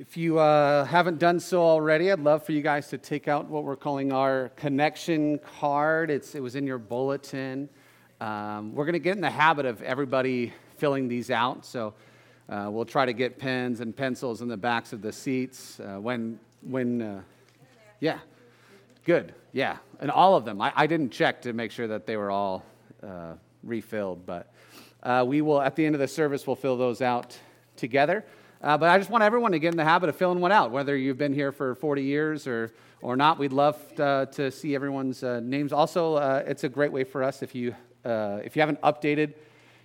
[0.00, 3.48] If you uh, haven't done so already, I'd love for you guys to take out
[3.48, 6.08] what we're calling our connection card.
[6.08, 7.68] It's, it was in your bulletin.
[8.20, 11.66] Um, we're going to get in the habit of everybody filling these out.
[11.66, 11.94] So
[12.48, 15.80] uh, we'll try to get pens and pencils in the backs of the seats.
[15.80, 17.22] Uh, when, when uh,
[17.98, 18.20] yeah,
[19.04, 19.78] good, yeah.
[19.98, 20.60] And all of them.
[20.60, 22.64] I, I, didn't check to make sure that they were all
[23.02, 23.32] uh,
[23.64, 24.54] refilled, but
[25.02, 27.36] uh, we will, at the end of the service, we'll fill those out
[27.74, 28.24] together.
[28.60, 30.72] Uh, but I just want everyone to get in the habit of filling one out,
[30.72, 32.72] whether you've been here for 40 years or,
[33.02, 33.38] or not.
[33.38, 35.72] We'd love uh, to see everyone's uh, names.
[35.72, 39.34] Also, uh, it's a great way for us if you, uh, if you haven't updated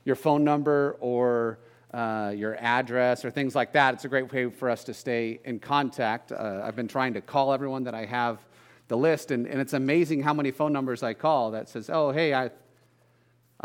[0.05, 1.59] your phone number or
[1.93, 5.39] uh, your address or things like that, it's a great way for us to stay
[5.45, 6.31] in contact.
[6.31, 8.39] I've been trying to call everyone that I have
[8.87, 12.09] the list, and, and it's amazing how many phone numbers I call that says, oh,
[12.09, 12.49] hey, I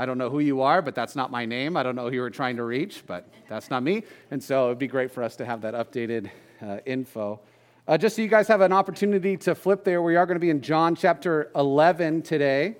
[0.00, 1.76] I don't know who you are, but that's not my name.
[1.76, 4.04] I don't know who you were trying to reach, but that's not me.
[4.30, 6.30] And so it'd be great for us to have that updated
[6.62, 7.40] uh, info.
[7.88, 10.40] Uh, just so you guys have an opportunity to flip there, we are going to
[10.40, 12.76] be in John chapter 11 today.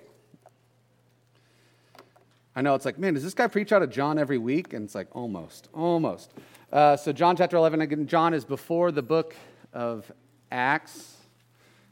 [2.55, 4.73] I know it's like, man, does this guy preach out of John every week?
[4.73, 6.33] And it's like, almost, almost.
[6.73, 9.35] Uh, so, John chapter 11, again, John is before the book
[9.73, 10.11] of
[10.53, 11.17] Acts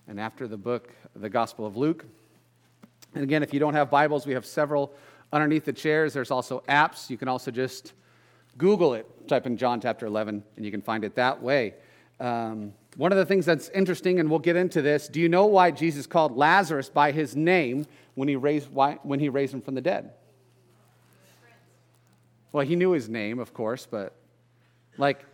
[0.06, 2.04] and after the book, the Gospel of Luke.
[3.16, 4.94] And again, if you don't have Bibles, we have several
[5.32, 7.10] Underneath the chairs, there's also apps.
[7.10, 7.92] You can also just
[8.58, 11.74] Google it, type in John chapter 11, and you can find it that way.
[12.20, 15.46] Um, one of the things that's interesting, and we'll get into this do you know
[15.46, 19.60] why Jesus called Lazarus by his name when he raised, why, when he raised him
[19.60, 20.12] from the dead?
[22.52, 24.14] Well, he knew his name, of course, but
[24.96, 25.26] like,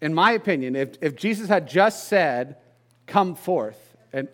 [0.00, 2.56] in my opinion, if, if Jesus had just said,
[3.06, 4.28] Come forth, and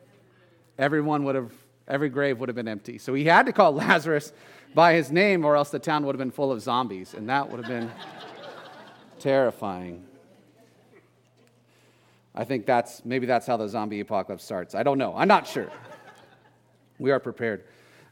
[0.79, 1.53] everyone would have,
[1.87, 2.99] every grave would have been empty.
[2.99, 4.33] So he had to call Lazarus
[4.75, 7.51] by his name, or else the town would have been full of zombies, and that
[7.51, 7.91] would have been
[9.19, 10.05] terrifying.
[12.35, 14.75] I think that's maybe that's how the zombie apocalypse starts.
[14.75, 15.15] I don't know.
[15.17, 15.71] I'm not sure.
[16.99, 17.65] We are prepared.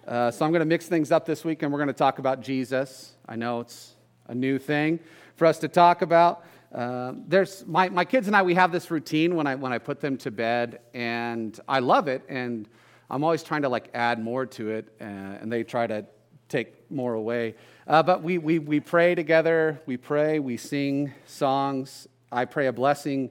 [0.06, 2.18] Uh, so I'm going to mix things up this week, and we're going to talk
[2.18, 3.12] about Jesus.
[3.28, 3.94] I know it's
[4.28, 5.00] a new thing
[5.36, 6.44] for us to talk about.
[6.74, 8.42] Uh, there's my, my kids and I.
[8.42, 12.08] We have this routine when I when I put them to bed, and I love
[12.08, 12.22] it.
[12.28, 12.68] And
[13.08, 16.04] I'm always trying to like add more to it, uh, and they try to
[16.48, 17.54] take more away.
[17.86, 22.08] Uh, but we, we, we pray together, we pray, we sing songs.
[22.30, 23.30] I pray a blessing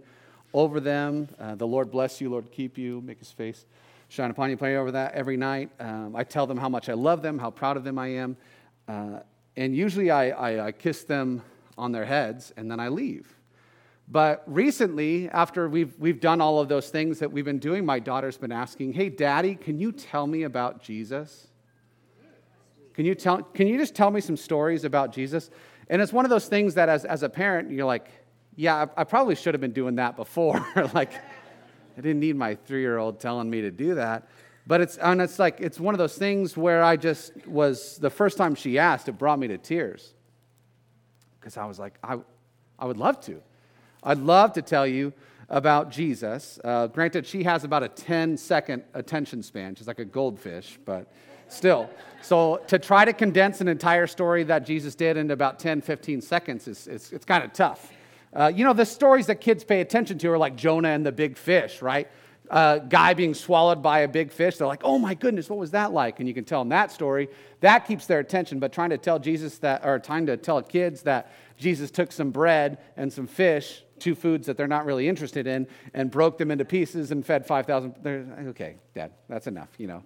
[0.53, 1.29] over them.
[1.39, 3.65] Uh, the Lord bless you, Lord keep you, make his face
[4.09, 4.57] shine upon you.
[4.57, 5.69] Pray over that every night.
[5.79, 8.37] Um, I tell them how much I love them, how proud of them I am.
[8.87, 9.19] Uh,
[9.57, 11.41] and usually I, I, I kiss them
[11.77, 13.33] on their heads and then I leave.
[14.07, 17.99] But recently, after we've, we've done all of those things that we've been doing, my
[17.99, 21.47] daughter's been asking, Hey, Daddy, can you tell me about Jesus?
[22.95, 25.51] Can you, tell, can you just tell me some stories about Jesus?
[25.89, 28.07] And it's one of those things that as, as a parent, you're like,
[28.55, 30.65] yeah, I, I probably should have been doing that before.
[30.93, 34.29] like, I didn't need my three year old telling me to do that.
[34.65, 38.09] But it's, and it's like, it's one of those things where I just was, the
[38.09, 40.13] first time she asked, it brought me to tears.
[41.39, 42.17] Because I was like, I,
[42.79, 43.41] I would love to.
[44.03, 45.13] I'd love to tell you
[45.49, 46.59] about Jesus.
[46.63, 49.75] Uh, granted, she has about a 10 second attention span.
[49.75, 51.11] She's like a goldfish, but
[51.55, 51.89] still.
[52.21, 56.21] So to try to condense an entire story that Jesus did into about 10, 15
[56.21, 57.91] seconds is, is it's kind of tough.
[58.33, 61.11] Uh, you know, the stories that kids pay attention to are like Jonah and the
[61.11, 62.07] big fish, right?
[62.49, 64.57] Uh, guy being swallowed by a big fish.
[64.57, 66.19] They're like, oh my goodness, what was that like?
[66.19, 67.29] And you can tell them that story.
[67.61, 68.59] That keeps their attention.
[68.59, 72.31] But trying to tell Jesus that, or trying to tell kids that Jesus took some
[72.31, 76.51] bread and some fish, two foods that they're not really interested in, and broke them
[76.51, 77.95] into pieces and fed 5,000.
[78.49, 80.03] Okay, Dad, that's enough, you know.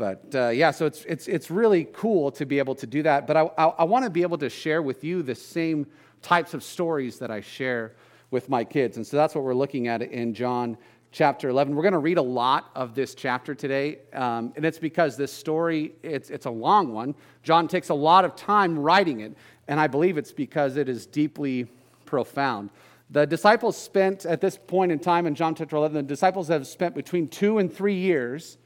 [0.00, 3.26] But uh, yeah, so it's, it's, it's really cool to be able to do that.
[3.26, 5.86] But I, I, I want to be able to share with you the same
[6.22, 7.92] types of stories that I share
[8.30, 8.96] with my kids.
[8.96, 10.78] And so that's what we're looking at in John
[11.12, 11.74] chapter 11.
[11.74, 15.34] We're going to read a lot of this chapter today, um, and it's because this
[15.34, 17.14] story, it's, it's a long one.
[17.42, 19.36] John takes a lot of time writing it,
[19.68, 21.66] and I believe it's because it is deeply
[22.06, 22.70] profound.
[23.10, 26.66] The disciples spent, at this point in time in John chapter 11, the disciples have
[26.66, 28.56] spent between two and three years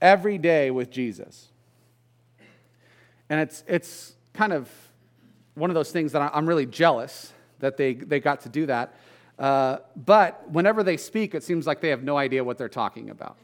[0.00, 1.48] every day with Jesus.
[3.28, 4.68] And it's, it's kind of
[5.54, 8.94] one of those things that I'm really jealous that they, they got to do that.
[9.38, 13.10] Uh, but whenever they speak, it seems like they have no idea what they're talking
[13.10, 13.36] about.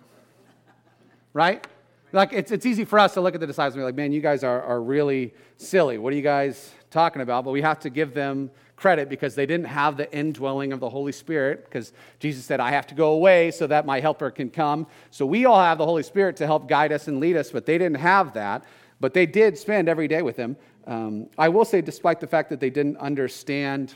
[1.32, 1.67] Right?
[2.12, 4.12] Like, it's, it's easy for us to look at the disciples and be like, man,
[4.12, 5.99] you guys are, are really silly.
[5.99, 7.44] What are you guys talking about?
[7.44, 10.88] But we have to give them credit because they didn't have the indwelling of the
[10.88, 14.50] Holy Spirit because Jesus said, I have to go away so that my helper can
[14.50, 14.87] come.
[15.11, 17.67] So we all have the Holy Spirit to help guide us and lead us, but
[17.67, 18.64] they didn't have that.
[19.00, 20.56] But they did spend every day with him.
[20.87, 23.94] Um, I will say, despite the fact that they didn't understand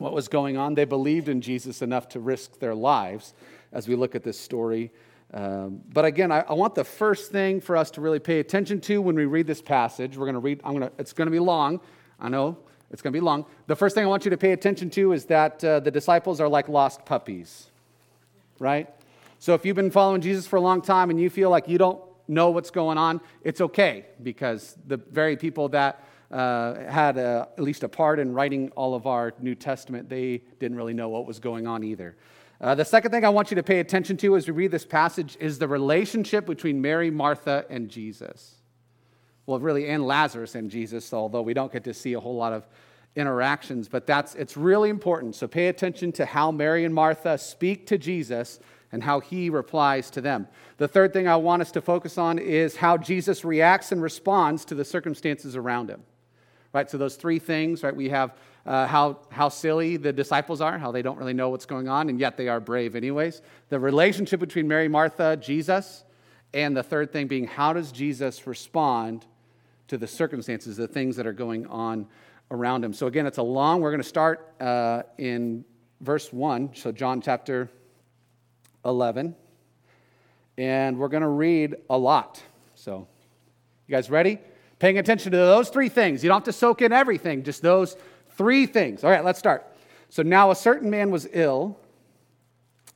[0.00, 0.74] what was going on.
[0.74, 3.34] They believed in Jesus enough to risk their lives
[3.70, 4.90] as we look at this story.
[5.32, 8.80] Um, but again, I, I, want the first thing for us to really pay attention
[8.82, 10.16] to when we read this passage.
[10.16, 11.80] We're going to read, I'm going to, it's going to be long.
[12.18, 12.58] I know
[12.90, 13.46] it's going to be long.
[13.68, 16.40] The first thing I want you to pay attention to is that uh, the disciples
[16.40, 17.68] are like lost puppies,
[18.58, 18.88] right?
[19.38, 21.78] So if you've been following Jesus for a long time and you feel like you
[21.78, 27.48] don't know what's going on, it's okay because the very people that uh, had a,
[27.56, 31.08] at least a part in writing all of our New Testament, they didn't really know
[31.08, 32.16] what was going on either.
[32.60, 34.84] Uh, the second thing I want you to pay attention to as we read this
[34.84, 38.56] passage is the relationship between Mary, Martha, and Jesus.
[39.46, 42.52] Well, really, and Lazarus and Jesus, although we don't get to see a whole lot
[42.52, 42.68] of
[43.16, 45.34] interactions, but that's it's really important.
[45.36, 48.60] So pay attention to how Mary and Martha speak to Jesus
[48.92, 50.46] and how he replies to them.
[50.76, 54.66] The third thing I want us to focus on is how Jesus reacts and responds
[54.66, 56.02] to the circumstances around him.
[56.72, 56.90] Right?
[56.90, 57.96] So those three things, right?
[57.96, 58.36] We have
[58.66, 62.08] uh, how, how silly the disciples are, how they don't really know what's going on,
[62.08, 63.42] and yet they are brave anyways.
[63.68, 66.04] The relationship between Mary, Martha, Jesus,
[66.52, 69.24] and the third thing being how does Jesus respond
[69.88, 72.06] to the circumstances, the things that are going on
[72.50, 72.92] around him.
[72.92, 75.64] So again, it's a long, we're going to start uh, in
[76.00, 77.70] verse 1, so John chapter
[78.84, 79.34] 11,
[80.58, 82.42] and we're going to read a lot.
[82.74, 83.06] So,
[83.86, 84.38] you guys ready?
[84.78, 86.22] Paying attention to those three things.
[86.22, 87.96] You don't have to soak in everything, just those
[88.36, 89.04] Three things.
[89.04, 89.66] All right, let's start.
[90.08, 91.78] So now a certain man was ill,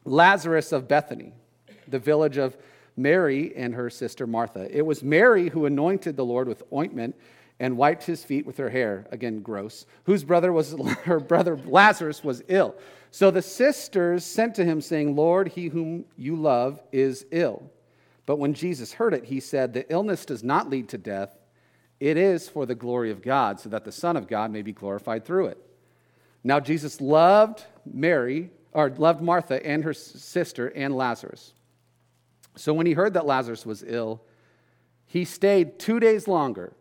[0.05, 1.33] Lazarus of Bethany,
[1.89, 2.57] the village of
[2.97, 4.69] Mary and her sister Martha.
[4.71, 7.17] It was Mary who anointed the Lord with ointment
[7.61, 10.73] and wiped his feet with her hair, again gross, whose brother was
[11.05, 12.75] her brother Lazarus was ill.
[13.11, 17.71] So the sisters sent to him saying, "Lord, he whom you love is ill."
[18.27, 21.37] But when Jesus heard it, he said, "The illness does not lead to death.
[22.01, 24.73] It is for the glory of God, so that the Son of God may be
[24.73, 25.59] glorified through it.
[26.43, 31.55] Now, Jesus loved Mary, or loved Martha and her sister and Lazarus.
[32.57, 34.21] So when he heard that Lazarus was ill,
[35.07, 36.73] he stayed two days longer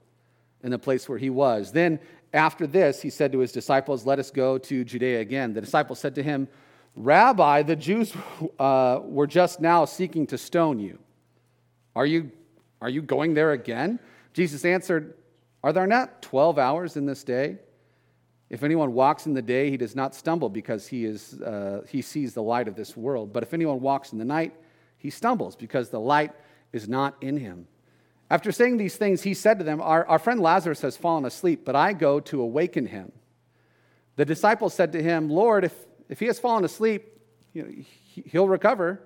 [0.63, 1.71] in the place where he was.
[1.71, 1.99] Then,
[2.33, 5.53] after this, he said to his disciples, Let us go to Judea again.
[5.53, 6.47] The disciples said to him,
[6.95, 8.13] Rabbi, the Jews
[8.59, 10.99] uh, were just now seeking to stone you.
[11.95, 12.31] Are you,
[12.81, 13.99] are you going there again?
[14.33, 15.15] Jesus answered,
[15.63, 17.59] Are there not 12 hours in this day?
[18.49, 22.01] If anyone walks in the day, he does not stumble because he, is, uh, he
[22.01, 23.33] sees the light of this world.
[23.33, 24.53] But if anyone walks in the night,
[24.97, 26.31] he stumbles because the light
[26.71, 27.67] is not in him.
[28.29, 31.65] After saying these things, he said to them, Our, our friend Lazarus has fallen asleep,
[31.65, 33.11] but I go to awaken him.
[34.15, 35.73] The disciples said to him, Lord, if,
[36.09, 37.19] if he has fallen asleep,
[37.53, 39.01] you know, he, he'll recover.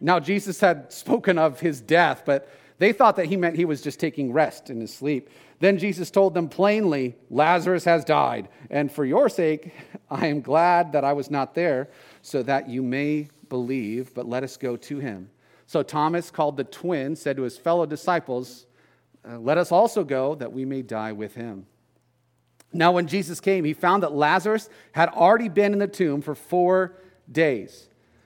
[0.00, 3.80] Now, Jesus had spoken of his death, but they thought that he meant he was
[3.80, 5.30] just taking rest in his sleep.
[5.60, 9.72] Then Jesus told them plainly, Lazarus has died, and for your sake,
[10.10, 11.88] I am glad that I was not there,
[12.22, 15.30] so that you may believe, but let us go to him.
[15.66, 18.66] So Thomas, called the twin, said to his fellow disciples,
[19.28, 21.66] uh, Let us also go, that we may die with him.
[22.72, 26.34] Now, when Jesus came, he found that Lazarus had already been in the tomb for
[26.34, 26.96] four
[27.30, 27.88] days.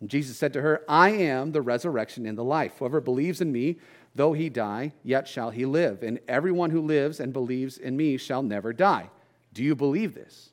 [0.00, 2.74] And Jesus said to her, I am the resurrection and the life.
[2.78, 3.76] Whoever believes in me,
[4.14, 6.02] though he die, yet shall he live.
[6.02, 9.10] And everyone who lives and believes in me shall never die.
[9.52, 10.50] Do you believe this?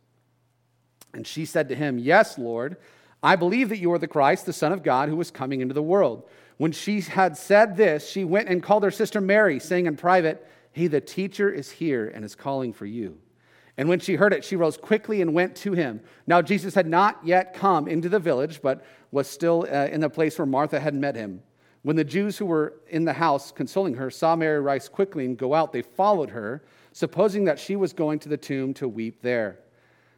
[1.13, 2.77] And she said to him, Yes, Lord.
[3.23, 5.73] I believe that you are the Christ, the Son of God, who was coming into
[5.73, 6.29] the world.
[6.57, 10.45] When she had said this, she went and called her sister Mary, saying in private,
[10.71, 13.17] Hey, the teacher is here and is calling for you.
[13.77, 16.01] And when she heard it, she rose quickly and went to him.
[16.25, 20.09] Now, Jesus had not yet come into the village, but was still uh, in the
[20.09, 21.43] place where Martha had met him.
[21.83, 25.37] When the Jews who were in the house consoling her saw Mary rise quickly and
[25.37, 29.21] go out, they followed her, supposing that she was going to the tomb to weep
[29.21, 29.59] there.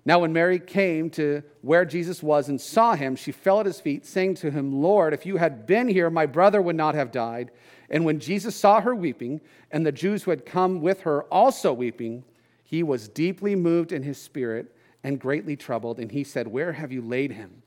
[0.06, 3.82] Now, when Mary came to where Jesus was and saw him, she fell at his
[3.82, 7.12] feet, saying to him, Lord, if you had been here, my brother would not have
[7.12, 7.52] died.
[7.90, 11.74] And when Jesus saw her weeping, and the Jews who had come with her also
[11.74, 12.24] weeping,
[12.70, 16.92] he was deeply moved in his spirit and greatly troubled, and he said, Where have
[16.92, 17.64] you laid him?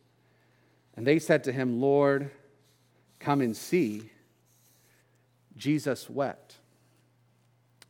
[0.95, 2.31] And they said to him, Lord,
[3.19, 4.13] come and see.
[5.57, 6.55] Jesus wept.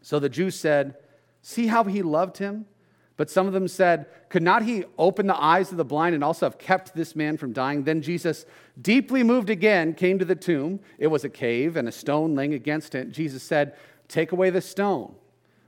[0.00, 0.94] So the Jews said,
[1.42, 2.64] See how he loved him?
[3.18, 6.24] But some of them said, Could not he open the eyes of the blind and
[6.24, 7.84] also have kept this man from dying?
[7.84, 8.46] Then Jesus,
[8.80, 10.80] deeply moved again, came to the tomb.
[10.96, 13.12] It was a cave and a stone laying against it.
[13.12, 13.76] Jesus said,
[14.08, 15.16] Take away the stone.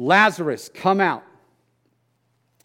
[0.00, 1.22] Lazarus, come out.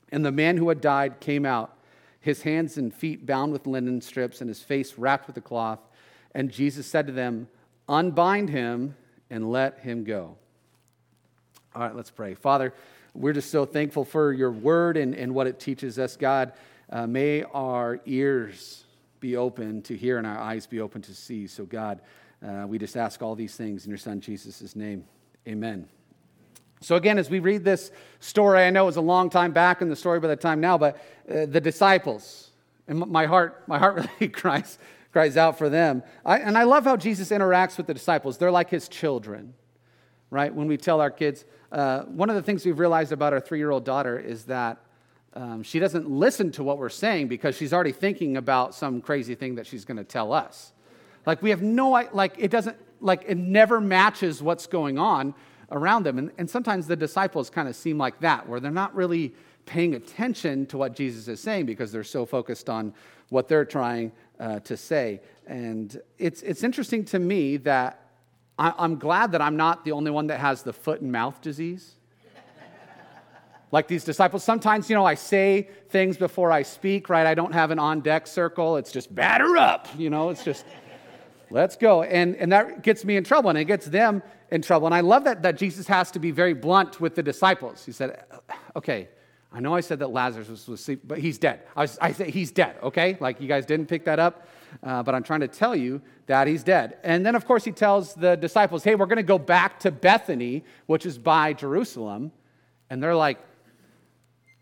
[0.09, 1.77] And the man who had died came out,
[2.21, 5.79] his hands and feet bound with linen strips, and his face wrapped with a cloth.
[6.33, 7.49] And Jesus said to them,
[7.89, 8.95] Unbind him
[9.29, 10.37] and let him go.
[11.75, 12.35] All right, let's pray.
[12.35, 12.73] Father,
[13.13, 16.15] we're just so thankful for your word and, and what it teaches us.
[16.15, 16.53] God,
[16.89, 18.85] uh, may our ears
[19.19, 21.47] be open to hear and our eyes be open to see.
[21.47, 21.99] So, God,
[22.45, 25.03] uh, we just ask all these things in your Son, Jesus' name.
[25.47, 25.89] Amen.
[26.85, 27.89] So, again, as we read this
[28.19, 30.61] story, I know it was a long time back in the story by the time
[30.61, 32.51] now, but uh, the disciples,
[32.87, 34.77] and my heart, my heart really cries,
[35.11, 36.03] cries out for them.
[36.23, 38.37] I, and I love how Jesus interacts with the disciples.
[38.37, 39.55] They're like his children,
[40.29, 40.53] right?
[40.53, 43.57] When we tell our kids, uh, one of the things we've realized about our three
[43.57, 44.77] year old daughter is that
[45.33, 49.33] um, she doesn't listen to what we're saying because she's already thinking about some crazy
[49.33, 50.71] thing that she's going to tell us.
[51.25, 55.33] Like, we have no, like, it doesn't, like, it never matches what's going on
[55.71, 56.17] around them.
[56.17, 59.33] And, and sometimes the disciples kind of seem like that, where they're not really
[59.65, 62.93] paying attention to what Jesus is saying because they're so focused on
[63.29, 65.21] what they're trying uh, to say.
[65.47, 68.01] And it's, it's interesting to me that
[68.57, 71.95] I'm glad that I'm not the only one that has the foot and mouth disease.
[73.71, 77.27] like these disciples, sometimes, you know, I say things before I speak, right?
[77.27, 78.77] I don't have an on deck circle.
[78.77, 80.65] It's just batter up, you know, it's just,
[81.49, 82.03] let's go.
[82.03, 84.87] And, and that gets me in trouble and it gets them in trouble.
[84.87, 87.85] And I love that, that Jesus has to be very blunt with the disciples.
[87.85, 88.23] He said,
[88.75, 89.09] okay,
[89.51, 91.61] I know I said that Lazarus was asleep, but he's dead.
[91.75, 93.17] I, was, I said he's dead, okay?
[93.19, 94.47] Like you guys didn't pick that up
[94.83, 96.97] uh, but I'm trying to tell you that he's dead.
[97.03, 99.91] And then, of course, he tells the disciples, hey, we're going to go back to
[99.91, 102.31] Bethany, which is by Jerusalem.
[102.89, 103.39] And they're like,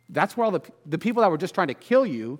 [0.09, 2.39] that's where all the, the people that were just trying to kill you,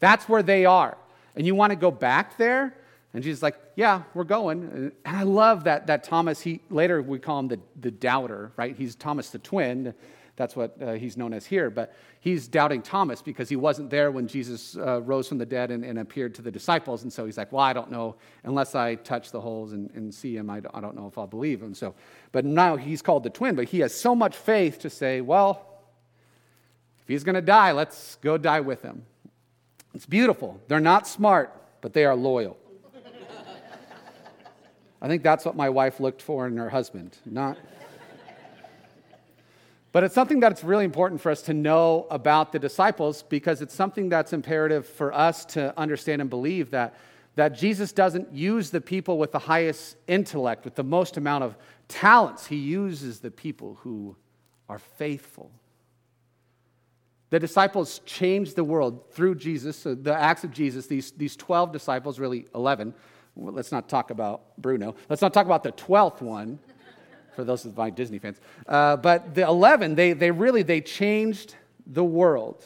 [0.00, 0.96] that's where they are.
[1.36, 2.76] And you want to go back there?
[3.14, 4.62] And Jesus like, yeah, we're going.
[4.62, 8.74] And I love that, that Thomas, he, later we call him the, the doubter, right?
[8.76, 9.94] He's Thomas the twin.
[10.36, 11.68] That's what uh, he's known as here.
[11.68, 15.70] But he's doubting Thomas because he wasn't there when Jesus uh, rose from the dead
[15.70, 17.02] and, and, appeared to the disciples.
[17.02, 18.16] And so he's like, well, I don't know.
[18.44, 21.18] Unless I touch the holes and, and see him, I don't, I don't know if
[21.18, 21.74] I'll believe him.
[21.74, 21.94] So,
[22.32, 23.54] but now he's called the twin.
[23.56, 25.66] But he has so much faith to say, well,
[27.02, 29.04] if he's going to die, let's go die with him.
[29.94, 30.58] It's beautiful.
[30.68, 32.56] They're not smart, but they are loyal.
[35.02, 37.58] I think that's what my wife looked for in her husband, not.
[39.90, 43.74] But it's something that's really important for us to know about the disciples because it's
[43.74, 46.94] something that's imperative for us to understand and believe that,
[47.34, 51.56] that Jesus doesn't use the people with the highest intellect, with the most amount of
[51.88, 52.46] talents.
[52.46, 54.16] He uses the people who
[54.68, 55.50] are faithful.
[57.30, 61.72] The disciples changed the world through Jesus, so the acts of Jesus, these, these 12
[61.72, 62.94] disciples, really 11.
[63.34, 64.94] Well, let's not talk about Bruno.
[65.08, 66.58] Let's not talk about the 12th one
[67.34, 68.40] for those of my Disney fans.
[68.66, 72.64] Uh, but the 11, they, they really, they changed the world.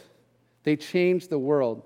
[0.65, 1.85] They changed the world.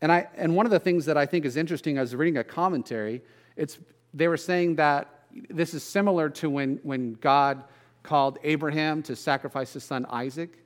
[0.00, 2.38] And, I, and one of the things that I think is interesting, I was reading
[2.38, 3.22] a commentary,
[3.56, 3.78] it's,
[4.14, 5.08] they were saying that
[5.50, 7.64] this is similar to when, when God
[8.02, 10.61] called Abraham to sacrifice his son Isaac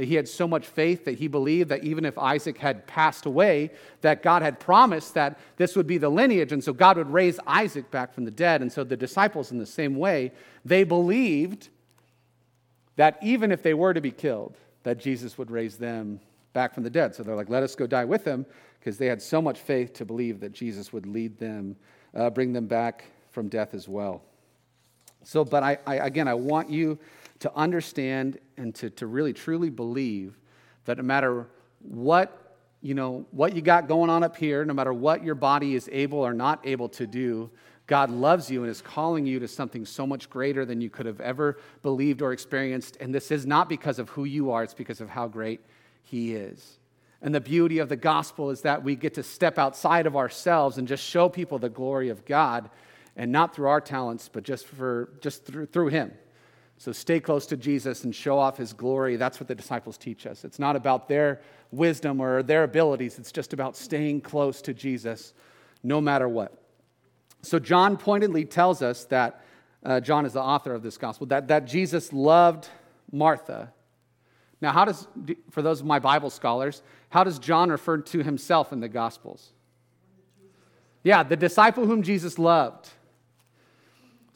[0.00, 3.26] that he had so much faith that he believed that even if Isaac had passed
[3.26, 7.12] away, that God had promised that this would be the lineage, and so God would
[7.12, 8.62] raise Isaac back from the dead.
[8.62, 10.32] And so the disciples, in the same way,
[10.64, 11.68] they believed
[12.96, 16.18] that even if they were to be killed, that Jesus would raise them
[16.54, 17.14] back from the dead.
[17.14, 18.46] So they're like, let us go die with him,
[18.78, 21.76] because they had so much faith to believe that Jesus would lead them,
[22.14, 24.22] uh, bring them back from death as well.
[25.24, 26.98] So, but I, I again, I want you
[27.40, 30.38] to understand and to, to really truly believe
[30.84, 31.46] that no matter
[31.80, 35.74] what you know what you got going on up here no matter what your body
[35.74, 37.50] is able or not able to do
[37.90, 41.06] god loves you and is calling you to something so much greater than you could
[41.06, 42.96] have ever believed or experienced.
[43.00, 45.60] And this is not because of who you are it's because of how great
[46.04, 46.78] he is.
[47.20, 50.78] And the beauty of the gospel is that we get to step outside of ourselves
[50.78, 52.70] and just show people the glory of god
[53.16, 56.12] and not through our talents but just for just through, through him
[56.80, 59.16] So stay close to Jesus and show off his glory.
[59.16, 60.44] That's what the disciples teach us.
[60.46, 65.34] It's not about their wisdom or their abilities, it's just about staying close to Jesus
[65.82, 66.54] no matter what.
[67.42, 69.44] So John pointedly tells us that,
[69.84, 72.66] uh, John is the author of this gospel, that, that Jesus loved
[73.12, 73.74] Martha.
[74.62, 75.06] Now, how does,
[75.50, 79.52] for those of my Bible scholars, how does John refer to himself in the Gospels?
[81.04, 82.88] Yeah, the disciple whom Jesus loved.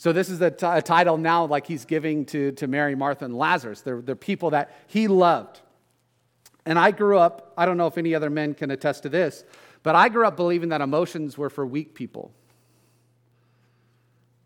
[0.04, 3.24] So, this is a, t- a title now like he's giving to, to Mary, Martha,
[3.24, 3.80] and Lazarus.
[3.80, 5.62] They're, they're people that he loved.
[6.66, 9.44] And I grew up, I don't know if any other men can attest to this,
[9.82, 12.34] but I grew up believing that emotions were for weak people.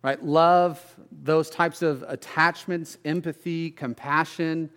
[0.00, 0.24] Right?
[0.24, 4.70] Love, those types of attachments, empathy, compassion,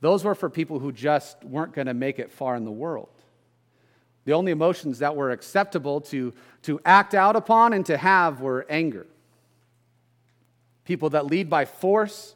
[0.00, 3.10] those were for people who just weren't going to make it far in the world.
[4.24, 8.64] The only emotions that were acceptable to, to act out upon and to have were
[8.70, 9.06] anger.
[10.84, 12.34] People that lead by force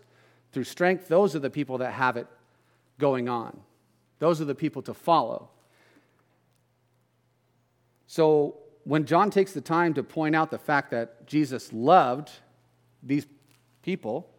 [0.52, 2.26] through strength, those are the people that have it
[2.98, 3.58] going on.
[4.18, 5.50] Those are the people to follow.
[8.06, 12.30] So when John takes the time to point out the fact that Jesus loved
[13.02, 13.26] these
[13.82, 14.30] people,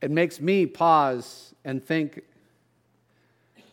[0.00, 2.22] it makes me pause and think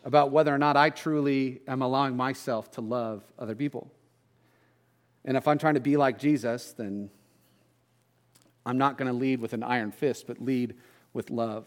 [0.04, 3.90] about whether or not I truly am allowing myself to love other people.
[5.24, 7.10] And if I'm trying to be like Jesus, then
[8.68, 10.74] I'm not going to lead with an iron fist, but lead
[11.14, 11.66] with love.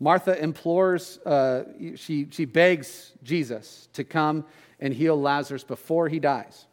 [0.00, 1.62] Martha implores, uh,
[1.94, 4.44] she, she begs Jesus to come
[4.80, 6.66] and heal Lazarus before he dies.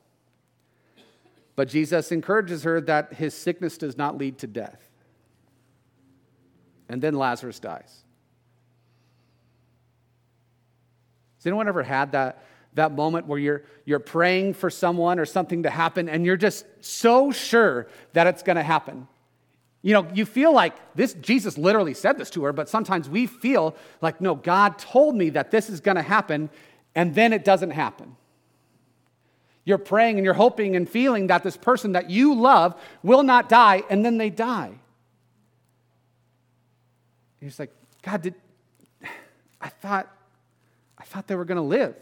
[1.56, 4.90] But Jesus encourages her that his sickness does not lead to death.
[6.90, 8.04] And then Lazarus dies.
[11.38, 12.44] Has anyone ever had that,
[12.76, 16.66] that moment where you're, you're praying for someone or something to happen and you're just
[16.82, 19.08] so sure that it's going to happen?
[19.82, 23.28] You know, you feel like this, Jesus literally said this to her, but sometimes we
[23.28, 26.50] feel like, no, God told me that this is going to happen,
[26.96, 28.16] and then it doesn't happen.
[29.64, 33.48] You're praying and you're hoping and feeling that this person that you love will not
[33.48, 34.74] die, and then they die.
[37.40, 38.36] He's like, God, did
[39.62, 40.12] I thought
[40.98, 41.96] I thought they were going to live.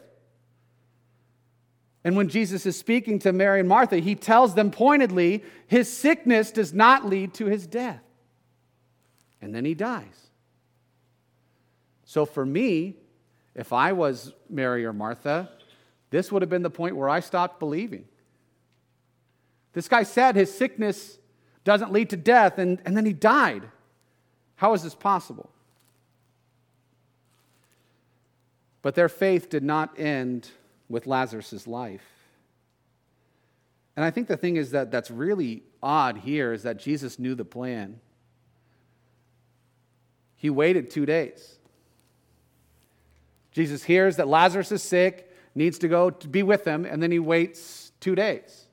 [2.04, 6.52] And when Jesus is speaking to Mary and Martha, he tells them pointedly his sickness
[6.52, 8.02] does not lead to his death.
[9.42, 10.30] And then he dies.
[12.06, 12.96] So for me,
[13.56, 15.50] if I was Mary or Martha,
[16.10, 18.06] this would have been the point where I stopped believing.
[19.74, 21.18] This guy said his sickness
[21.64, 23.64] doesn't lead to death, and, and then he died.
[24.56, 25.50] How is this possible?
[28.82, 30.50] But their faith did not end
[30.90, 32.06] with Lazarus' life.
[33.96, 37.36] And I think the thing is that that's really odd here is that Jesus knew
[37.36, 38.00] the plan.
[40.36, 41.58] He waited two days.
[43.52, 47.12] Jesus hears that Lazarus is sick, needs to go to be with him, and then
[47.12, 48.66] he waits two days.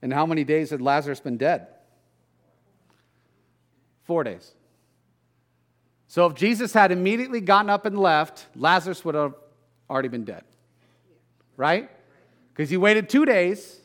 [0.00, 1.66] And how many days had Lazarus been dead?
[4.04, 4.52] Four days.
[6.12, 9.32] So if Jesus had immediately gotten up and left, Lazarus would have
[9.88, 10.44] already been dead.
[11.56, 11.88] Right?
[12.52, 13.80] Because he waited two days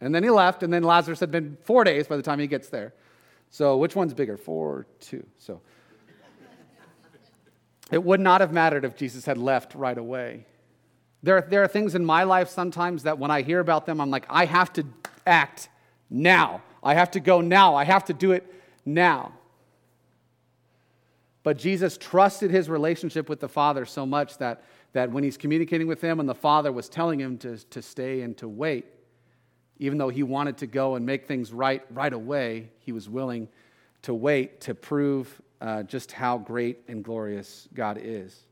[0.00, 2.48] and then he left, and then Lazarus had been four days by the time he
[2.48, 2.92] gets there.
[3.50, 4.36] So which one's bigger?
[4.36, 5.24] Four or two?
[5.38, 5.60] So
[7.92, 10.46] it would not have mattered if Jesus had left right away.
[11.22, 14.00] There are, there are things in my life sometimes that when I hear about them,
[14.00, 14.84] I'm like, I have to
[15.24, 15.68] act
[16.10, 16.60] now.
[16.82, 17.76] I have to go now.
[17.76, 18.52] I have to do it
[18.84, 19.34] now.
[21.42, 25.86] But Jesus trusted his relationship with the Father so much that, that when he's communicating
[25.86, 28.86] with him and the Father was telling him to, to stay and to wait,
[29.78, 33.48] even though he wanted to go and make things right right away, he was willing
[34.02, 38.46] to wait to prove uh, just how great and glorious God is.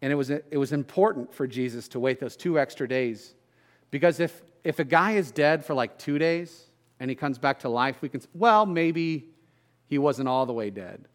[0.00, 3.34] And it was, it was important for Jesus to wait those two extra days
[3.90, 6.66] because if, if a guy is dead for like two days
[7.00, 9.30] and he comes back to life, we can well, maybe
[9.86, 11.06] he wasn't all the way dead.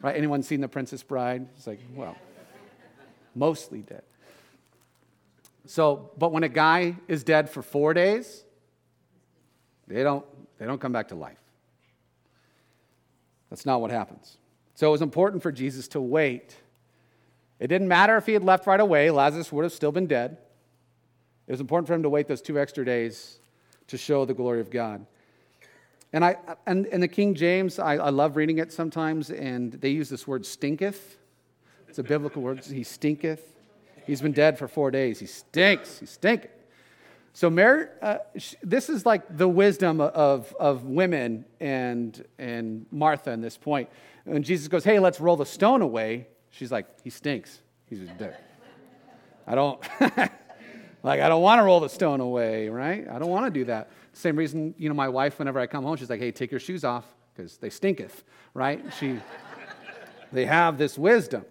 [0.00, 0.16] Right?
[0.16, 1.46] Anyone seen The Princess Bride?
[1.56, 2.16] It's like, well,
[3.34, 4.02] mostly dead.
[5.66, 8.44] So, but when a guy is dead for four days,
[9.86, 10.24] they don't,
[10.58, 11.38] they don't come back to life.
[13.50, 14.38] That's not what happens.
[14.74, 16.54] So it was important for Jesus to wait.
[17.58, 20.38] It didn't matter if he had left right away, Lazarus would have still been dead.
[21.46, 23.40] It was important for him to wait those two extra days
[23.88, 25.04] to show the glory of God.
[26.12, 29.90] And, I, and, and the King James, I, I love reading it sometimes, and they
[29.90, 31.18] use this word stinketh.
[31.88, 32.64] It's a biblical word.
[32.64, 33.42] He stinketh.
[34.06, 35.20] He's been dead for four days.
[35.20, 35.98] He stinks.
[35.98, 36.50] He's stinking.
[37.34, 38.18] So, Mary, uh,
[38.62, 43.88] this is like the wisdom of, of women and, and Martha in this point.
[44.24, 47.60] When Jesus goes, Hey, let's roll the stone away, she's like, He stinks.
[47.86, 48.36] He's dead.
[49.46, 49.80] I don't,
[51.02, 53.06] like, I don't want to roll the stone away, right?
[53.08, 53.90] I don't want to do that.
[54.18, 56.58] Same reason, you know, my wife, whenever I come home, she's like, Hey, take your
[56.58, 58.84] shoes off because they stinketh, right?
[58.98, 59.20] She,
[60.32, 61.44] they have this wisdom.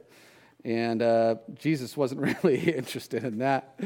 [0.65, 3.79] And uh, Jesus wasn't really interested in that.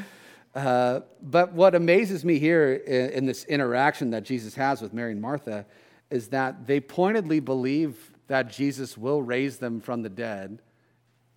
[0.55, 5.11] Uh, but what amazes me here in, in, this interaction that Jesus has with Mary
[5.11, 5.67] and Martha
[6.09, 10.59] is that they pointedly believe that Jesus will raise them from the dead,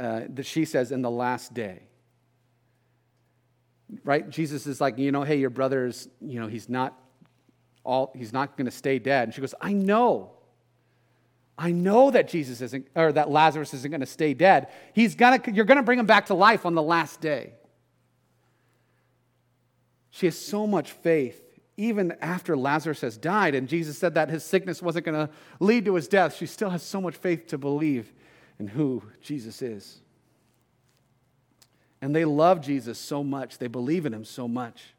[0.00, 1.82] uh, that she says, in the last day.
[4.02, 4.28] Right?
[4.30, 6.98] Jesus is like, you know, hey, your brother's, you know, he's not
[7.84, 9.24] all, he's not going to stay dead.
[9.24, 10.32] And she goes, I know.
[11.56, 14.68] I know that Jesus isn't, or that Lazarus isn't going to stay dead.
[14.92, 17.52] He's gonna, you're going to bring him back to life on the last day.
[20.10, 21.40] She has so much faith,
[21.76, 25.84] even after Lazarus has died, and Jesus said that his sickness wasn't going to lead
[25.84, 26.36] to his death.
[26.36, 28.12] She still has so much faith to believe
[28.58, 30.00] in who Jesus is.
[32.00, 34.93] And they love Jesus so much, they believe in him so much.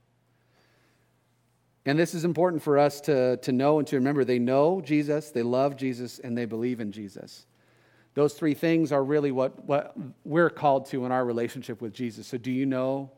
[1.85, 4.25] And this is important for us to, to know and to remember.
[4.25, 7.45] They know Jesus, they love Jesus, and they believe in Jesus.
[8.15, 12.27] Those three things are really what, what we're called to in our relationship with Jesus.
[12.27, 13.11] So, do you know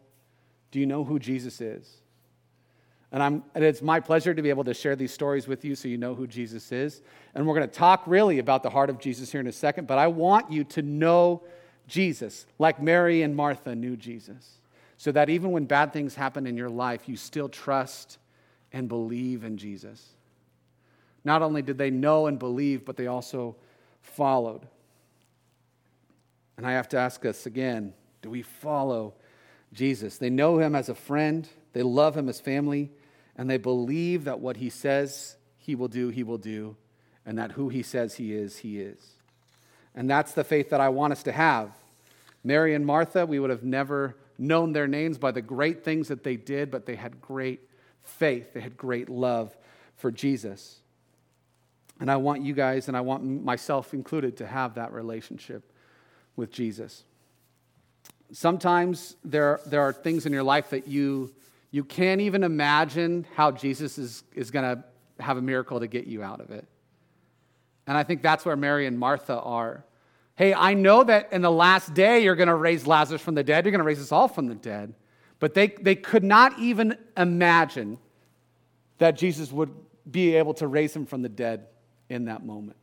[0.71, 2.01] do you know who Jesus is?
[3.11, 5.75] And, I'm, and it's my pleasure to be able to share these stories with you
[5.75, 7.01] so you know who Jesus is.
[7.33, 9.87] And we're going to talk really about the heart of Jesus here in a second,
[9.87, 11.41] but I want you to know
[11.87, 14.59] Jesus like Mary and Martha knew Jesus,
[14.97, 18.17] so that even when bad things happen in your life, you still trust
[18.73, 20.05] and believe in Jesus.
[21.23, 23.55] Not only did they know and believe, but they also
[24.01, 24.67] followed.
[26.57, 29.13] And I have to ask us again do we follow
[29.73, 30.17] Jesus.
[30.17, 32.91] They know him as a friend, they love him as family,
[33.37, 36.75] and they believe that what he says he will do, he will do,
[37.25, 38.99] and that who he says he is, he is.
[39.93, 41.71] And that's the faith that I want us to have.
[42.43, 46.23] Mary and Martha, we would have never known their names by the great things that
[46.23, 47.59] they did, but they had great
[48.07, 49.55] faith, they had great love
[49.95, 50.79] for Jesus.
[51.99, 55.71] And I want you guys, and I want myself included, to have that relationship
[56.35, 57.03] with Jesus
[58.31, 61.33] sometimes there, there are things in your life that you,
[61.71, 64.83] you can't even imagine how Jesus is, is going to
[65.23, 66.67] have a miracle to get you out of it.
[67.85, 69.85] And I think that's where Mary and Martha are.
[70.35, 73.43] Hey, I know that in the last day you're going to raise Lazarus from the
[73.43, 74.93] dead, you're going to raise us all from the dead.
[75.39, 77.97] But they, they could not even imagine
[78.97, 79.73] that Jesus would
[80.09, 81.67] be able to raise him from the dead
[82.09, 82.77] in that moment.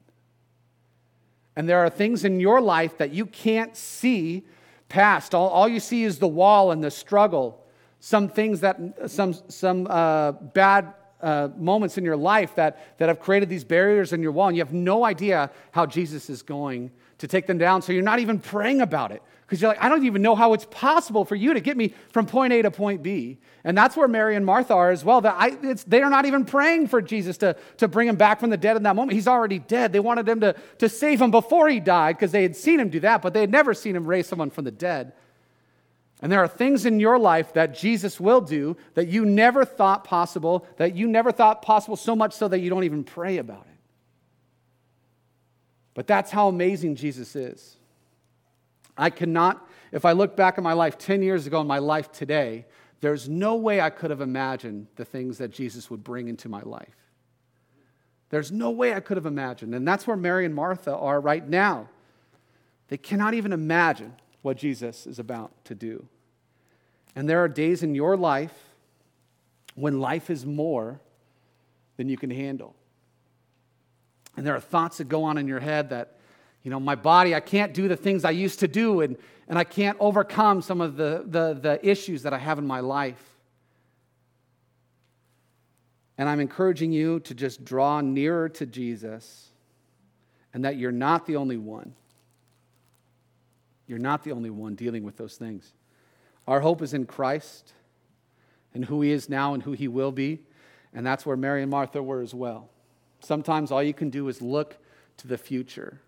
[1.56, 4.44] And there are things in your life that you can't see
[4.88, 5.34] past.
[5.34, 7.64] All, all you see is the wall and the struggle.
[8.00, 13.18] Some things that, some, some uh, bad uh, moments in your life that, that have
[13.18, 16.90] created these barriers in your wall, and you have no idea how Jesus is going
[17.18, 17.80] to take them down.
[17.80, 20.54] So you're not even praying about it because you're like, I don't even know how
[20.54, 23.38] it's possible for you to get me from point A to point B.
[23.62, 25.20] And that's where Mary and Martha are as well.
[25.20, 25.50] That I,
[25.86, 28.76] they are not even praying for Jesus to, to bring him back from the dead
[28.76, 29.12] in that moment.
[29.12, 29.92] He's already dead.
[29.92, 32.88] They wanted him to, to save him before he died because they had seen him
[32.88, 35.12] do that, but they had never seen him raise someone from the dead.
[36.22, 40.04] And there are things in your life that Jesus will do that you never thought
[40.04, 43.66] possible, that you never thought possible so much so that you don't even pray about
[43.70, 43.78] it.
[45.92, 47.76] But that's how amazing Jesus is.
[48.96, 52.12] I cannot, if I look back at my life 10 years ago and my life
[52.12, 52.66] today,
[53.00, 56.62] there's no way I could have imagined the things that Jesus would bring into my
[56.62, 56.96] life.
[58.30, 59.74] There's no way I could have imagined.
[59.74, 61.88] And that's where Mary and Martha are right now.
[62.88, 66.06] They cannot even imagine what Jesus is about to do.
[67.16, 68.74] And there are days in your life
[69.74, 71.00] when life is more
[71.96, 72.74] than you can handle.
[74.36, 76.18] And there are thoughts that go on in your head that
[76.64, 79.58] you know, my body, I can't do the things I used to do, and, and
[79.58, 83.22] I can't overcome some of the, the, the issues that I have in my life.
[86.16, 89.50] And I'm encouraging you to just draw nearer to Jesus
[90.54, 91.94] and that you're not the only one.
[93.86, 95.72] You're not the only one dealing with those things.
[96.46, 97.72] Our hope is in Christ
[98.72, 100.40] and who he is now and who he will be.
[100.94, 102.70] And that's where Mary and Martha were as well.
[103.20, 104.76] Sometimes all you can do is look
[105.18, 106.00] to the future.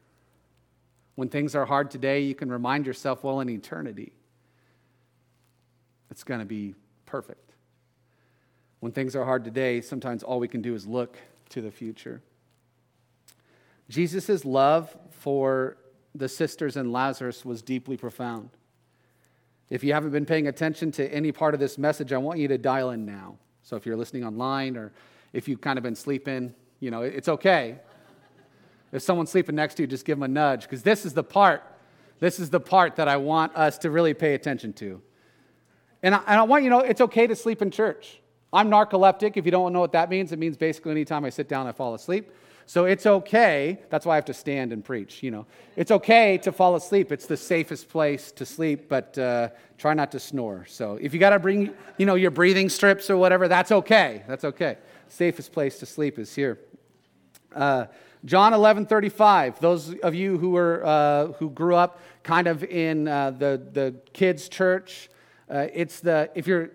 [1.16, 4.12] When things are hard today, you can remind yourself, well, in eternity,
[6.10, 6.74] it's going to be
[7.06, 7.54] perfect.
[8.80, 11.16] When things are hard today, sometimes all we can do is look
[11.48, 12.22] to the future.
[13.88, 15.78] Jesus' love for
[16.14, 18.50] the sisters and Lazarus was deeply profound.
[19.70, 22.48] If you haven't been paying attention to any part of this message, I want you
[22.48, 23.36] to dial in now.
[23.62, 24.92] So if you're listening online or
[25.32, 27.78] if you've kind of been sleeping, you know, it's okay.
[28.92, 31.24] If someone's sleeping next to you, just give them a nudge because this is the
[31.24, 31.62] part,
[32.20, 35.02] this is the part that I want us to really pay attention to.
[36.02, 38.20] And I, and I want you to know it's okay to sleep in church.
[38.52, 39.36] I'm narcoleptic.
[39.36, 41.72] If you don't know what that means, it means basically anytime I sit down, I
[41.72, 42.30] fall asleep.
[42.68, 43.80] So it's okay.
[43.90, 45.22] That's why I have to stand and preach.
[45.22, 45.46] You know,
[45.76, 47.12] it's okay to fall asleep.
[47.12, 50.66] It's the safest place to sleep, but uh, try not to snore.
[50.66, 54.24] So if you got to bring, you know, your breathing strips or whatever, that's okay.
[54.26, 54.78] That's okay.
[55.08, 56.58] Safest place to sleep is here.
[57.54, 57.86] Uh,
[58.24, 59.60] John 11, 35.
[59.60, 63.94] Those of you who were uh, who grew up kind of in uh, the the
[64.12, 65.08] kids' church,
[65.50, 66.70] uh, it's the if you're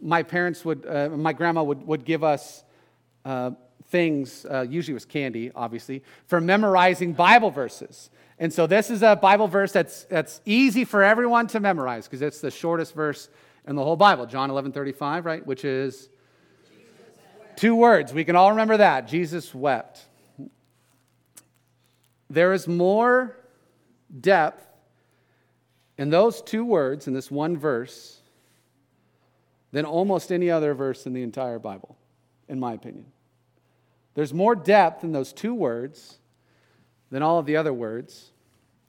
[0.00, 2.64] my parents would uh, my grandma would would give us
[3.88, 8.10] things, uh, usually it was candy, obviously, for memorizing Bible verses.
[8.38, 12.22] And so this is a Bible verse that's, that's easy for everyone to memorize because
[12.22, 13.28] it's the shortest verse
[13.66, 15.46] in the whole Bible, John 11 35, right?
[15.46, 16.08] Which is
[17.56, 18.12] two words.
[18.12, 19.08] We can all remember that.
[19.08, 20.06] Jesus wept.
[22.30, 23.36] There is more
[24.20, 24.66] depth
[25.96, 28.20] in those two words, in this one verse,
[29.72, 31.96] than almost any other verse in the entire Bible,
[32.48, 33.06] in my opinion.
[34.14, 36.18] There's more depth in those two words
[37.10, 38.30] than all of the other words.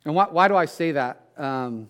[0.05, 1.29] And why, why do I say that?
[1.37, 1.89] Um,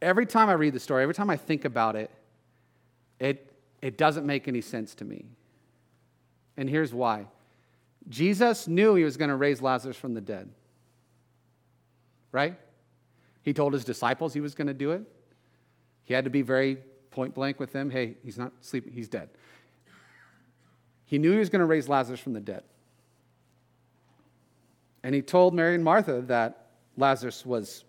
[0.00, 2.10] every time I read the story, every time I think about it,
[3.18, 5.24] it, it doesn't make any sense to me.
[6.56, 7.26] And here's why
[8.08, 10.50] Jesus knew he was going to raise Lazarus from the dead,
[12.30, 12.58] right?
[13.42, 15.02] He told his disciples he was going to do it.
[16.04, 16.78] He had to be very
[17.10, 19.28] point blank with them hey, he's not sleeping, he's dead.
[21.04, 22.62] He knew he was going to raise Lazarus from the dead.
[25.02, 27.84] And he told Mary and Martha that Lazarus was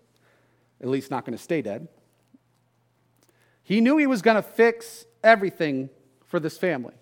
[0.80, 1.88] at least not going to stay dead.
[3.62, 5.88] He knew he was going to fix everything
[6.26, 6.94] for this family.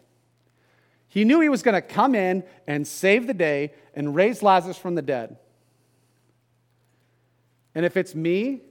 [1.12, 4.78] He knew he was going to come in and save the day and raise Lazarus
[4.78, 5.36] from the dead.
[7.74, 8.62] And if it's me,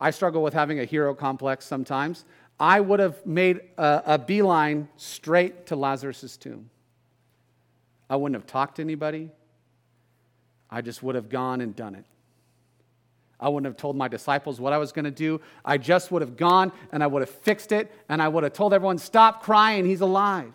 [0.00, 2.24] I struggle with having a hero complex sometimes.
[2.60, 6.70] I would have made a, a beeline straight to Lazarus' tomb.
[8.08, 9.28] I wouldn't have talked to anybody.
[10.70, 12.04] I just would have gone and done it.
[13.40, 15.40] I wouldn't have told my disciples what I was going to do.
[15.64, 18.52] I just would have gone and I would have fixed it and I would have
[18.52, 20.52] told everyone, stop crying, he's alive.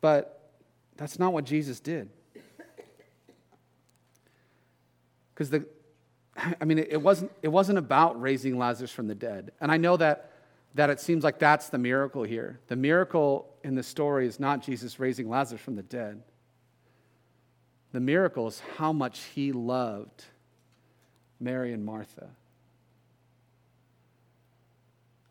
[0.00, 0.52] But
[0.96, 2.08] that's not what Jesus did.
[5.34, 5.64] Because the,
[6.60, 9.52] I mean, it wasn't, it wasn't about raising Lazarus from the dead.
[9.60, 10.32] And I know that,
[10.74, 12.60] that it seems like that's the miracle here.
[12.68, 16.22] The miracle in the story is not Jesus raising Lazarus from the dead.
[17.92, 20.24] The miracle is how much he loved
[21.40, 22.28] Mary and Martha.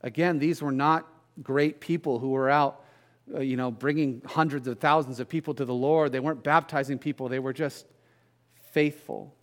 [0.02, 1.08] Again, these were not
[1.44, 2.84] great people who were out,
[3.34, 6.12] Uh, you know, bringing hundreds of thousands of people to the Lord.
[6.12, 7.86] They weren't baptizing people, they were just
[8.72, 9.34] faithful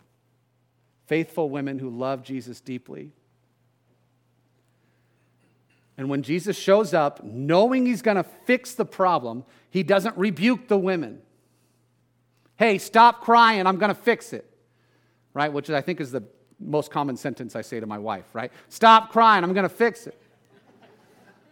[1.07, 3.11] faithful women who loved Jesus deeply.
[5.97, 10.67] And when Jesus shows up, knowing he's going to fix the problem, he doesn't rebuke
[10.67, 11.21] the women.
[12.57, 14.49] Hey, stop crying, I'm going to fix it.
[15.33, 15.51] Right?
[15.51, 16.23] Which I think is the
[16.59, 18.51] most common sentence I say to my wife, right?
[18.69, 20.19] Stop crying, I'm going to fix it.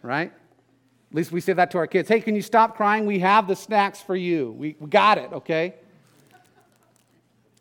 [0.02, 0.34] Right?
[1.14, 2.10] At least we say that to our kids.
[2.10, 3.06] Hey, can you stop crying?
[3.06, 4.50] We have the snacks for you.
[4.58, 5.76] We, we got it, okay?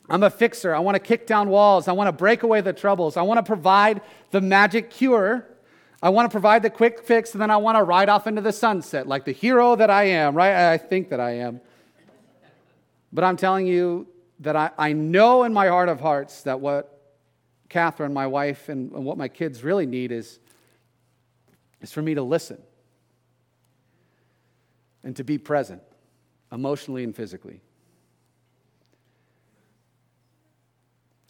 [0.09, 0.75] I'm a fixer.
[0.75, 1.87] I want to kick down walls.
[1.87, 3.19] I want to break away the troubles.
[3.19, 5.47] I want to provide the magic cure.
[6.03, 8.41] I want to provide the quick fix, and then I want to ride off into
[8.41, 10.73] the sunset like the hero that I am, right?
[10.73, 11.61] I think that I am.
[13.13, 14.09] But I'm telling you
[14.41, 16.89] that I, I know in my heart of hearts that what
[17.69, 20.39] Catherine, my wife, and, and what my kids really need is,
[21.83, 22.57] is for me to listen
[25.05, 25.83] and to be present
[26.51, 27.61] emotionally and physically.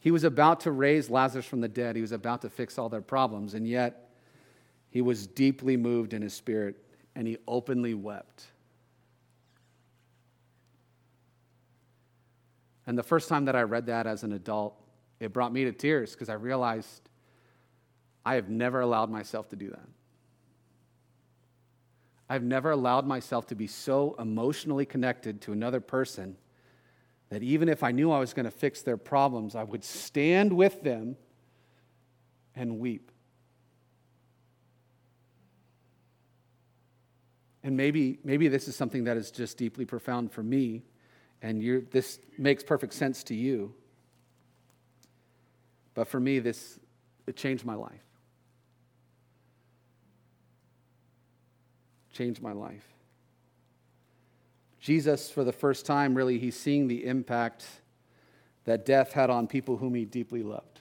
[0.00, 1.94] He was about to raise Lazarus from the dead.
[1.94, 4.10] He was about to fix all their problems, and yet
[4.90, 6.76] he was deeply moved in his spirit
[7.14, 8.46] and he openly wept.
[12.86, 14.74] And the first time that I read that as an adult,
[15.20, 17.08] it brought me to tears because I realized
[18.24, 19.88] I have never allowed myself to do that.
[22.28, 26.36] I've never allowed myself to be so emotionally connected to another person
[27.28, 30.52] that even if I knew I was going to fix their problems, I would stand
[30.52, 31.16] with them
[32.54, 33.10] and weep.
[37.62, 40.82] And maybe, maybe this is something that is just deeply profound for me,
[41.40, 43.74] and you this makes perfect sense to you.
[45.94, 46.80] But for me, this
[47.26, 48.02] it changed my life.
[52.12, 52.86] Changed my life.
[54.78, 57.64] Jesus, for the first time, really, he's seeing the impact
[58.64, 60.80] that death had on people whom he deeply loved.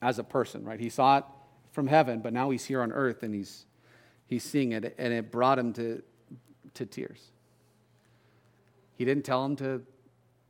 [0.00, 0.80] As a person, right?
[0.80, 1.24] He saw it
[1.72, 3.66] from heaven, but now he's here on earth and he's,
[4.26, 6.02] he's seeing it, and it brought him to,
[6.74, 7.30] to tears.
[8.94, 9.82] He didn't tell him to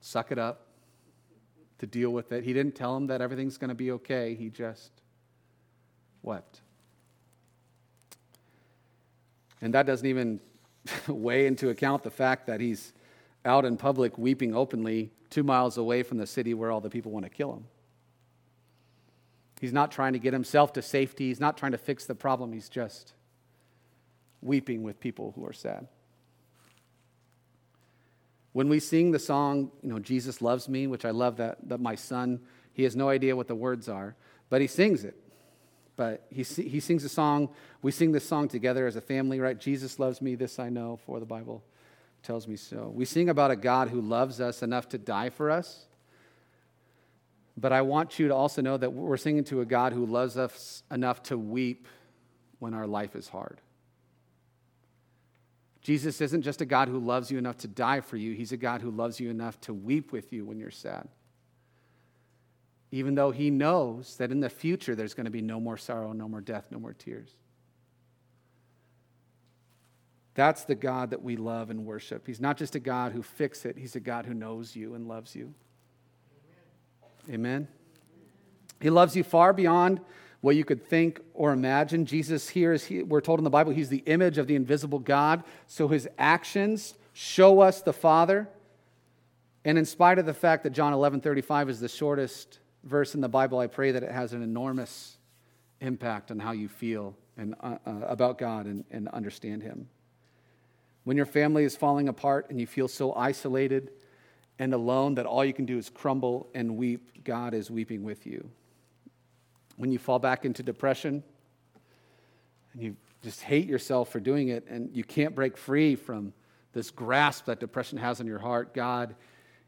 [0.01, 0.69] suck it up,
[1.79, 2.45] to deal with it.
[2.45, 4.35] He didn't tell him that everything's going to be okay.
[4.35, 4.91] He just
[6.23, 6.61] wept.
[9.63, 10.41] And that doesn't even
[11.09, 12.93] weigh into account the fact that he's
[13.45, 17.11] out in public weeping openly two miles away from the city where all the people
[17.11, 17.65] want to kill him.
[19.61, 22.53] He's not trying to get himself to safety, he's not trying to fix the problem,
[22.53, 23.15] he's just
[24.43, 25.87] weeping with people who are sad.
[28.53, 31.81] When we sing the song, you know, Jesus loves me, which I love that, that
[31.81, 32.41] my son,
[32.75, 34.17] he has no idea what the words are,
[34.51, 35.17] but he sings it.
[35.97, 37.51] But he, he sings a song.
[37.83, 39.59] We sing this song together as a family, right?
[39.59, 41.63] Jesus loves me, this I know, for the Bible
[42.23, 42.91] tells me so.
[42.95, 45.87] We sing about a God who loves us enough to die for us.
[47.57, 50.39] But I want you to also know that we're singing to a God who loves
[50.39, 51.87] us enough to weep
[52.59, 53.61] when our life is hard.
[55.83, 58.57] Jesus isn't just a God who loves you enough to die for you, He's a
[58.57, 61.09] God who loves you enough to weep with you when you're sad.
[62.93, 66.13] Even though He knows that in the future there's going to be no more sorrow,
[66.13, 67.31] no more death, no more tears.
[70.35, 72.27] That's the God that we love and worship.
[72.27, 75.09] He's not just a God who fixes it, He's a God who knows you and
[75.09, 75.53] loves you.
[77.29, 77.35] Amen.
[77.35, 77.69] Amen.
[78.81, 80.01] He loves you far beyond
[80.41, 82.05] what you could think or imagine.
[82.05, 84.99] Jesus here is, he, we're told in the Bible, he's the image of the invisible
[84.99, 85.45] God.
[85.67, 88.49] So his actions show us the Father.
[89.65, 93.21] And in spite of the fact that John 11 35 is the shortest verse in
[93.21, 95.17] the Bible, I pray that it has an enormous
[95.81, 99.89] impact on how you feel and, uh, uh, about God and, and understand him.
[101.05, 103.91] When your family is falling apart and you feel so isolated
[104.59, 108.27] and alone that all you can do is crumble and weep, God is weeping with
[108.27, 108.49] you.
[109.77, 111.25] When you fall back into depression
[112.73, 116.33] and you just hate yourself for doing it and you can't break free from
[116.73, 119.17] this grasp that depression has on your heart, God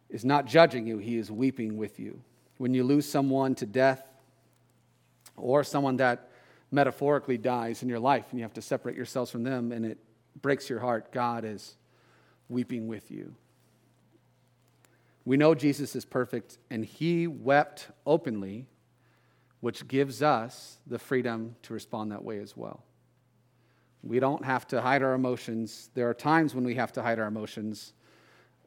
[0.08, 2.20] is not judging you, He is weeping with you.
[2.58, 4.02] When you lose someone to death
[5.36, 6.30] or someone that
[6.70, 9.98] metaphorically dies in your life and you have to separate yourselves from them and it
[10.40, 11.76] breaks your heart, God is
[12.48, 13.34] weeping with you.
[15.24, 18.66] We know Jesus is perfect, and he wept openly,
[19.60, 22.84] which gives us the freedom to respond that way as well.
[24.02, 25.88] We don't have to hide our emotions.
[25.94, 27.94] There are times when we have to hide our emotions,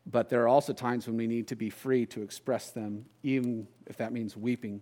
[0.10, 3.68] but there are also times when we need to be free to express them, even
[3.86, 4.82] if that means weeping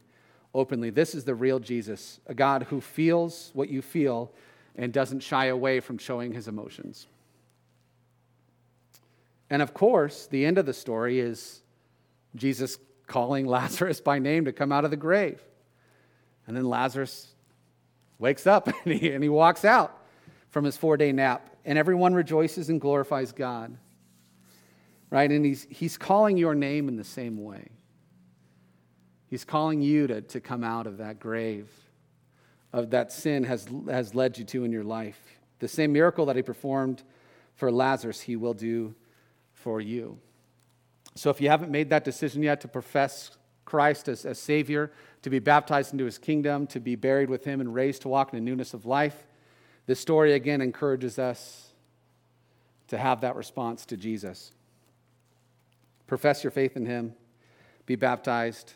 [0.54, 0.92] openly.
[0.92, 4.32] This is the real Jesus, a God who feels what you feel
[4.76, 7.08] and doesn't shy away from showing his emotions.
[9.50, 11.62] And of course, the end of the story is
[12.36, 15.42] Jesus calling Lazarus by name to come out of the grave.
[16.46, 17.34] And then Lazarus
[18.20, 20.02] wakes up and he, and he walks out
[20.50, 23.76] from his four day nap, and everyone rejoices and glorifies God.
[25.10, 25.30] Right?
[25.32, 27.70] And he's, he's calling your name in the same way.
[29.28, 31.70] He's calling you to, to come out of that grave
[32.76, 35.39] of that sin has, has led you to in your life.
[35.60, 37.04] The same miracle that he performed
[37.54, 38.94] for Lazarus, he will do
[39.54, 40.20] for you.
[41.15, 43.32] So if you haven't made that decision yet to profess
[43.63, 44.91] Christ as, as Savior,
[45.22, 48.34] to be baptized into his kingdom, to be buried with him and raised to walk
[48.34, 49.26] in the newness of life,
[49.86, 51.70] this story again encourages us
[52.89, 54.52] to have that response to Jesus.
[56.08, 57.13] Profess your faith in him,
[57.86, 58.74] be baptized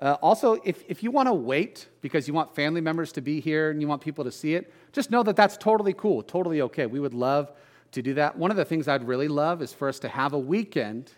[0.00, 3.38] uh, also, if, if you want to wait because you want family members to be
[3.38, 6.62] here and you want people to see it, just know that that's totally cool, totally
[6.62, 6.86] okay.
[6.86, 7.52] We would love
[7.92, 8.36] to do that.
[8.36, 11.12] One of the things I'd really love is for us to have a weekend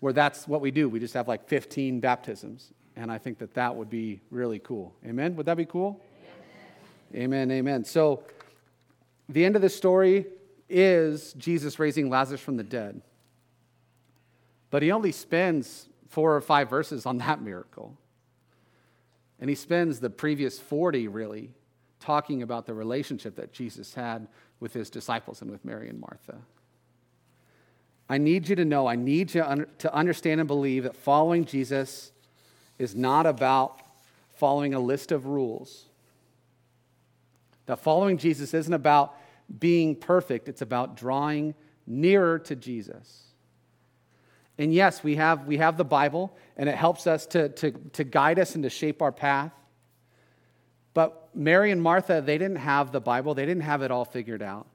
[0.00, 0.88] where that's what we do.
[0.88, 2.72] We just have like 15 baptisms.
[2.96, 4.94] And I think that that would be really cool.
[5.04, 5.36] Amen?
[5.36, 6.00] Would that be cool?
[7.14, 7.50] Amen, amen.
[7.50, 7.84] amen.
[7.84, 8.22] So,
[9.28, 10.26] the end of the story
[10.70, 13.02] is Jesus raising Lazarus from the dead.
[14.70, 17.96] But he only spends four or five verses on that miracle.
[19.40, 21.54] And he spends the previous 40 really
[22.00, 24.26] talking about the relationship that Jesus had
[24.60, 26.38] with his disciples and with Mary and Martha.
[28.08, 32.10] I need you to know, I need you to understand and believe that following Jesus
[32.78, 33.82] is not about
[34.34, 35.86] following a list of rules.
[37.66, 39.14] That following Jesus isn't about
[39.58, 41.54] being perfect, it's about drawing
[41.86, 43.27] nearer to Jesus.
[44.58, 48.04] And yes, we have, we have the Bible, and it helps us to, to, to
[48.04, 49.52] guide us and to shape our path.
[50.94, 54.42] But Mary and Martha, they didn't have the Bible, they didn't have it all figured
[54.42, 54.66] out.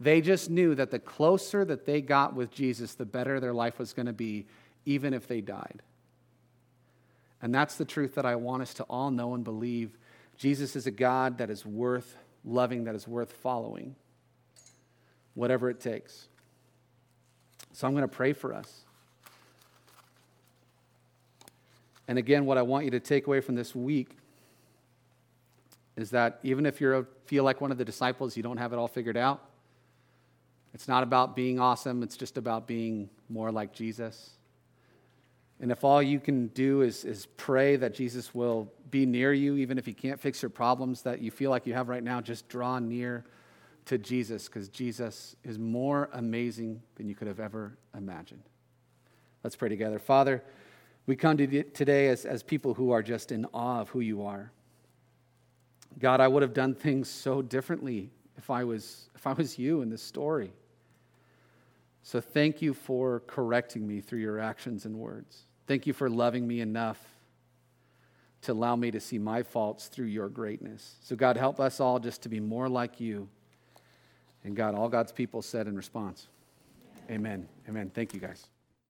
[0.00, 3.78] They just knew that the closer that they got with Jesus, the better their life
[3.78, 4.46] was going to be,
[4.86, 5.82] even if they died.
[7.42, 9.98] And that's the truth that I want us to all know and believe.
[10.38, 13.94] Jesus is a God that is worth loving, that is worth following,
[15.34, 16.28] whatever it takes.
[17.72, 18.84] So I'm going to pray for us.
[22.12, 24.18] And again, what I want you to take away from this week
[25.96, 28.76] is that even if you feel like one of the disciples, you don't have it
[28.76, 29.40] all figured out,
[30.74, 34.32] it's not about being awesome, it's just about being more like Jesus.
[35.58, 39.56] And if all you can do is, is pray that Jesus will be near you,
[39.56, 42.20] even if he can't fix your problems that you feel like you have right now,
[42.20, 43.24] just draw near
[43.86, 48.42] to Jesus because Jesus is more amazing than you could have ever imagined.
[49.42, 49.98] Let's pray together.
[49.98, 50.42] Father,
[51.06, 54.22] we come to today as, as people who are just in awe of who you
[54.22, 54.52] are.
[55.98, 59.82] God, I would have done things so differently if I was, if I was you
[59.82, 60.52] in this story.
[62.02, 65.42] So thank you for correcting me through your actions and words.
[65.66, 66.98] Thank you for loving me enough
[68.42, 70.96] to allow me to see my faults through your greatness.
[71.02, 73.28] So, God, help us all just to be more like you.
[74.44, 76.26] And God, all God's people said in response,
[77.10, 77.48] Amen.
[77.68, 77.90] Amen.
[77.94, 78.46] Thank you, guys.